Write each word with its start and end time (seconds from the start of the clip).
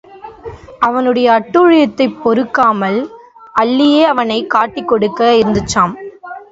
அவனுடைய 0.79 1.31
அட்டூழியத்தைப் 1.31 2.21
பொறுக்காமல் 2.21 2.99
அல்லியே 3.59 4.01
அவனைக் 4.03 4.49
காட்டிக் 4.49 4.87
கொடுக்க 4.87 5.39
இருந்துச்சாம். 5.43 5.93